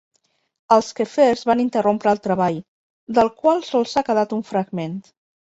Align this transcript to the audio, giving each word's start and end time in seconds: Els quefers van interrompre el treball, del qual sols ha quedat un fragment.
Els 0.75 0.87
quefers 0.99 1.43
van 1.49 1.61
interrompre 1.63 2.13
el 2.13 2.21
treball, 2.23 2.57
del 3.19 3.31
qual 3.43 3.63
sols 3.69 3.95
ha 3.95 4.05
quedat 4.09 4.35
un 4.41 4.45
fragment. 4.51 4.99